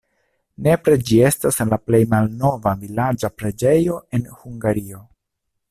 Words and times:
Nepre 0.67 0.95
ĝi 1.09 1.19
estas 1.27 1.59
la 1.73 1.79
plej 1.89 1.99
malnova 2.13 2.73
vilaĝa 2.85 3.33
preĝejo 3.43 4.01
en 4.19 4.27
Hungario. 4.39 5.07